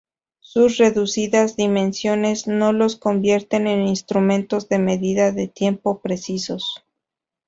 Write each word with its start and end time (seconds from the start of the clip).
Sus 0.39 0.77
reducidas 0.79 1.55
dimensiones 1.57 2.47
no 2.47 2.73
los 2.73 2.95
convierten 2.95 3.67
en 3.67 3.87
instrumentos 3.87 4.67
de 4.67 4.79
medida 4.79 5.31
de 5.31 5.47
tiempo 5.47 5.99
precisos. 6.01 6.83